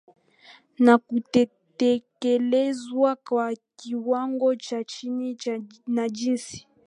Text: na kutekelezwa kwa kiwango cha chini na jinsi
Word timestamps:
na 0.79 0.97
kutekelezwa 0.97 3.15
kwa 3.15 3.55
kiwango 3.77 4.55
cha 4.55 4.83
chini 4.83 5.37
na 5.87 6.09
jinsi 6.09 6.67